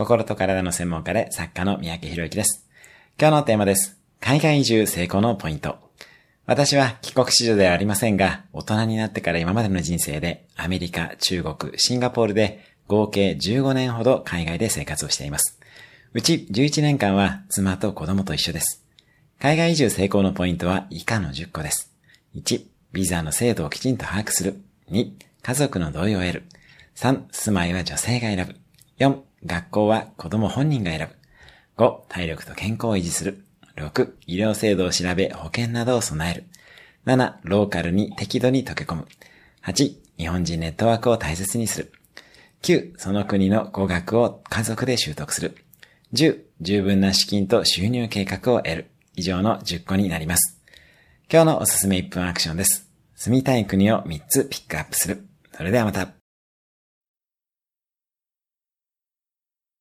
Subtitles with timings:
[0.00, 2.66] 心と体の専門家で作家の三宅博之です。
[3.20, 4.00] 今日のテーマです。
[4.18, 5.76] 海外移住成功のポイント。
[6.46, 15.60] 私は帰国子女ではありませんが、大人になってから今までの人生でアメリカ、中国、シンガポールで合計15年ほど海外で生活をしています。
[16.14, 18.82] うち11年間は妻と子供と一緒です。
[19.38, 21.92] 海外移住成功のポイントは以下の10個です。
[22.36, 24.62] 1、ビザの制度をきちんと把握する。
[24.92, 25.10] 2、
[25.42, 26.44] 家族の同意を得る。
[26.96, 28.56] 3、住まいは女性が選ぶ。
[28.98, 31.84] 4、学校は子供本人が選ぶ。
[31.84, 33.44] 5、体力と健康を維持する。
[33.76, 36.44] 6、医療制度を調べ保険などを備える。
[37.06, 39.08] 7、ローカルに適度に溶け込む。
[39.64, 41.92] 8、日本人ネットワークを大切にする。
[42.62, 45.56] 9、その国の語学を家族で習得する。
[46.12, 48.90] 10、十分な資金と収入計画を得る。
[49.16, 50.60] 以上の10個になります。
[51.32, 52.88] 今日のおすすめ1分アクションです。
[53.16, 55.26] 住みたい国を3つピックアップする。
[55.52, 56.19] それではまた。